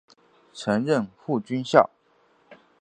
[0.51, 1.91] 曾任护军校。